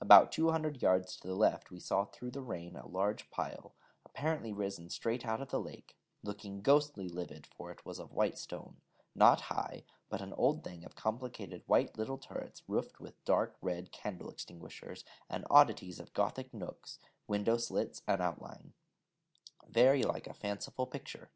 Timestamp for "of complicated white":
10.84-11.96